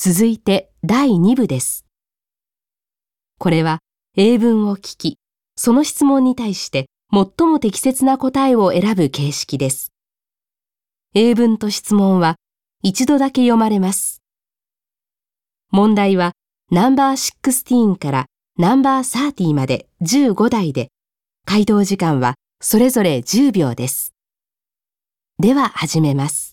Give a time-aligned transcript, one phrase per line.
[0.00, 1.84] 続いて第2部です。
[3.40, 3.80] これは
[4.16, 5.18] 英文を聞き、
[5.56, 9.92] その質問に対して最も適切な答えを選ぶ形式です。
[11.16, 12.36] 英文と質問は
[12.84, 14.22] 一度だけ読まれます。
[15.72, 16.30] 問題は
[16.70, 18.26] ナンバー16から
[18.56, 20.92] ナンバー30まで15台で、
[21.44, 24.14] 回答時間はそれぞれ10秒です。
[25.40, 26.47] では始めます。